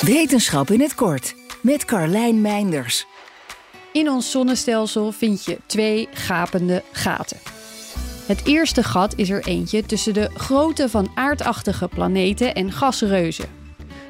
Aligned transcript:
Wetenschap 0.00 0.70
in 0.70 0.80
het 0.80 0.94
kort 0.94 1.34
met 1.62 1.84
Carlijn 1.84 2.40
Meinders. 2.40 3.06
In 3.92 4.10
ons 4.10 4.30
zonnestelsel 4.30 5.12
vind 5.12 5.44
je 5.44 5.58
twee 5.66 6.08
gapende 6.12 6.82
gaten. 6.92 7.36
Het 8.26 8.46
eerste 8.46 8.82
gat 8.82 9.14
is 9.16 9.30
er 9.30 9.46
eentje 9.46 9.82
tussen 9.86 10.14
de 10.14 10.30
grootte 10.34 10.88
van 10.88 11.10
aardachtige 11.14 11.88
planeten 11.88 12.54
en 12.54 12.72
gasreuzen. 12.72 13.48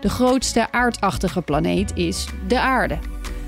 De 0.00 0.08
grootste 0.08 0.72
aardachtige 0.72 1.42
planeet 1.42 1.92
is 1.94 2.26
de 2.48 2.60
Aarde. 2.60 2.98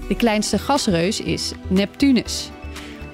De 0.08 0.16
kleinste 0.16 0.58
gasreus 0.58 1.20
is 1.20 1.52
Neptunus. 1.68 2.50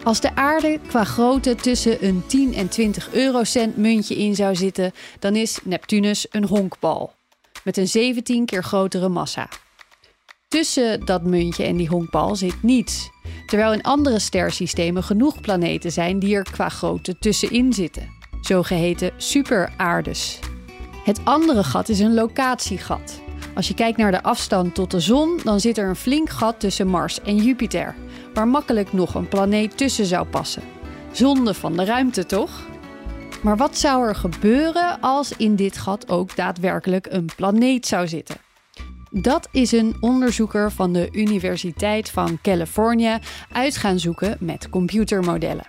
Als 0.04 0.20
de 0.20 0.34
aarde 0.34 0.80
qua 0.88 1.04
grootte 1.04 1.54
tussen 1.54 2.06
een 2.06 2.22
10 2.26 2.54
en 2.54 2.68
20 2.68 3.12
eurocent 3.12 3.76
muntje 3.76 4.16
in 4.16 4.34
zou 4.34 4.56
zitten, 4.56 4.92
dan 5.18 5.36
is 5.36 5.58
Neptunus 5.64 6.26
een 6.30 6.44
honkbal 6.44 7.15
met 7.66 7.76
een 7.76 7.88
17 7.88 8.44
keer 8.44 8.64
grotere 8.64 9.08
massa. 9.08 9.48
Tussen 10.48 11.04
dat 11.04 11.22
muntje 11.22 11.64
en 11.64 11.76
die 11.76 11.88
honkbal 11.88 12.36
zit 12.36 12.62
niets, 12.62 13.10
terwijl 13.46 13.72
in 13.72 13.82
andere 13.82 14.18
stersystemen 14.18 15.02
genoeg 15.02 15.40
planeten 15.40 15.92
zijn 15.92 16.18
die 16.18 16.34
er 16.34 16.50
qua 16.50 16.68
grootte 16.68 17.18
tussenin 17.18 17.72
zitten, 17.72 18.08
zogeheten 18.40 19.10
superaardes. 19.16 20.38
Het 21.04 21.20
andere 21.24 21.64
gat 21.64 21.88
is 21.88 22.00
een 22.00 22.14
locatiegat. 22.14 23.20
Als 23.54 23.68
je 23.68 23.74
kijkt 23.74 23.98
naar 23.98 24.10
de 24.10 24.22
afstand 24.22 24.74
tot 24.74 24.90
de 24.90 25.00
zon, 25.00 25.40
dan 25.44 25.60
zit 25.60 25.78
er 25.78 25.88
een 25.88 25.96
flink 25.96 26.30
gat 26.30 26.60
tussen 26.60 26.88
Mars 26.88 27.20
en 27.20 27.36
Jupiter, 27.36 27.94
waar 28.34 28.48
makkelijk 28.48 28.92
nog 28.92 29.14
een 29.14 29.28
planeet 29.28 29.76
tussen 29.76 30.06
zou 30.06 30.26
passen. 30.26 30.62
Zonde 31.12 31.54
van 31.54 31.76
de 31.76 31.84
ruimte, 31.84 32.26
toch? 32.26 32.66
Maar 33.42 33.56
wat 33.56 33.78
zou 33.78 34.08
er 34.08 34.14
gebeuren 34.14 35.00
als 35.00 35.32
in 35.36 35.56
dit 35.56 35.76
gat 35.76 36.08
ook 36.08 36.36
daadwerkelijk 36.36 37.06
een 37.10 37.28
planeet 37.36 37.86
zou 37.86 38.08
zitten? 38.08 38.36
Dat 39.10 39.48
is 39.52 39.72
een 39.72 39.96
onderzoeker 40.00 40.72
van 40.72 40.92
de 40.92 41.08
Universiteit 41.12 42.10
van 42.10 42.38
Californië 42.42 43.18
uit 43.52 43.76
gaan 43.76 43.98
zoeken 43.98 44.36
met 44.40 44.68
computermodellen. 44.68 45.66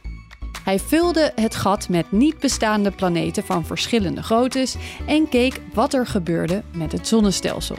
Hij 0.64 0.80
vulde 0.80 1.31
het 1.36 1.55
gat 1.55 1.89
met 1.89 2.11
niet 2.11 2.39
bestaande 2.39 2.92
planeten 2.92 3.44
van 3.44 3.66
verschillende 3.66 4.23
groottes 4.23 4.75
en 5.08 5.30
keek 5.30 5.61
wat 5.73 5.94
er 5.94 6.08
gebeurde 6.08 6.64
met 6.75 6.92
het 6.92 7.08
zonnestelsel. 7.08 7.77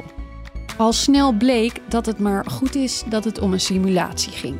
Al 0.76 0.92
snel 0.92 1.32
bleek 1.32 1.80
dat 1.88 2.06
het 2.06 2.18
maar 2.18 2.50
goed 2.50 2.74
is 2.74 3.02
dat 3.08 3.24
het 3.24 3.38
om 3.38 3.52
een 3.52 3.60
simulatie 3.60 4.32
ging. 4.32 4.56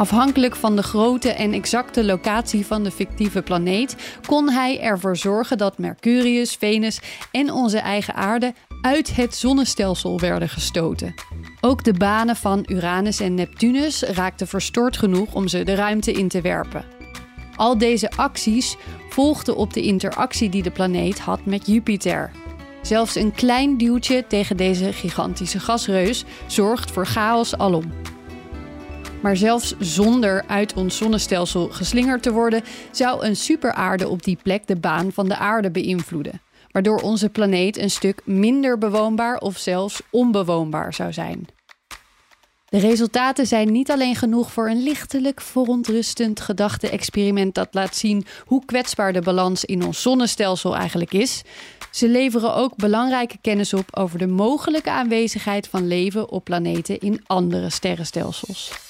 Afhankelijk 0.00 0.56
van 0.56 0.76
de 0.76 0.82
grootte 0.82 1.32
en 1.32 1.52
exacte 1.52 2.04
locatie 2.04 2.66
van 2.66 2.82
de 2.82 2.90
fictieve 2.90 3.42
planeet 3.42 3.96
kon 4.26 4.50
hij 4.50 4.80
ervoor 4.80 5.16
zorgen 5.16 5.58
dat 5.58 5.78
Mercurius, 5.78 6.54
Venus 6.54 7.00
en 7.30 7.52
onze 7.52 7.78
eigen 7.78 8.14
aarde 8.14 8.54
uit 8.82 9.16
het 9.16 9.34
zonnestelsel 9.34 10.20
werden 10.20 10.48
gestoten. 10.48 11.14
Ook 11.60 11.84
de 11.84 11.92
banen 11.92 12.36
van 12.36 12.64
Uranus 12.68 13.20
en 13.20 13.34
Neptunus 13.34 14.02
raakten 14.02 14.46
verstoord 14.46 14.96
genoeg 14.96 15.34
om 15.34 15.48
ze 15.48 15.64
de 15.64 15.74
ruimte 15.74 16.12
in 16.12 16.28
te 16.28 16.40
werpen. 16.40 16.84
Al 17.56 17.78
deze 17.78 18.10
acties 18.10 18.76
volgden 19.08 19.56
op 19.56 19.72
de 19.72 19.82
interactie 19.82 20.48
die 20.48 20.62
de 20.62 20.70
planeet 20.70 21.18
had 21.18 21.44
met 21.44 21.66
Jupiter. 21.66 22.30
Zelfs 22.82 23.14
een 23.14 23.32
klein 23.32 23.76
duwtje 23.76 24.24
tegen 24.26 24.56
deze 24.56 24.92
gigantische 24.92 25.60
gasreus 25.60 26.24
zorgt 26.46 26.90
voor 26.90 27.06
chaos 27.06 27.56
alom. 27.56 27.92
Maar 29.20 29.36
zelfs 29.36 29.74
zonder 29.78 30.44
uit 30.46 30.74
ons 30.74 30.96
zonnestelsel 30.96 31.68
geslingerd 31.68 32.22
te 32.22 32.32
worden, 32.32 32.62
zou 32.90 33.24
een 33.24 33.36
superaarde 33.36 34.08
op 34.08 34.22
die 34.22 34.38
plek 34.42 34.66
de 34.66 34.76
baan 34.76 35.12
van 35.12 35.28
de 35.28 35.36
aarde 35.36 35.70
beïnvloeden. 35.70 36.40
Waardoor 36.70 37.00
onze 37.00 37.28
planeet 37.28 37.78
een 37.78 37.90
stuk 37.90 38.22
minder 38.24 38.78
bewoonbaar 38.78 39.38
of 39.38 39.58
zelfs 39.58 40.00
onbewoonbaar 40.10 40.94
zou 40.94 41.12
zijn. 41.12 41.46
De 42.68 42.78
resultaten 42.78 43.46
zijn 43.46 43.72
niet 43.72 43.90
alleen 43.90 44.16
genoeg 44.16 44.52
voor 44.52 44.68
een 44.68 44.82
lichtelijk 44.82 45.40
verontrustend 45.40 46.40
gedachte-experiment 46.40 47.54
dat 47.54 47.68
laat 47.70 47.96
zien 47.96 48.26
hoe 48.44 48.64
kwetsbaar 48.64 49.12
de 49.12 49.20
balans 49.20 49.64
in 49.64 49.84
ons 49.84 50.02
zonnestelsel 50.02 50.76
eigenlijk 50.76 51.12
is. 51.12 51.42
Ze 51.90 52.08
leveren 52.08 52.54
ook 52.54 52.76
belangrijke 52.76 53.38
kennis 53.40 53.74
op 53.74 53.96
over 53.96 54.18
de 54.18 54.26
mogelijke 54.26 54.90
aanwezigheid 54.90 55.68
van 55.68 55.86
leven 55.86 56.30
op 56.30 56.44
planeten 56.44 56.98
in 56.98 57.22
andere 57.26 57.70
sterrenstelsels. 57.70 58.89